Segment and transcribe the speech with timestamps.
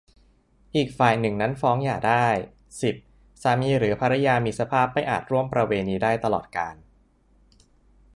[0.75, 2.27] อีกฝ่ายหนึ่งนั้นฟ้องหย่าได้
[2.81, 2.95] สิบ
[3.41, 6.75] สามีหรือภริยามีสภาพไม่อาจร่วมประเวณีได้ตลอดกาล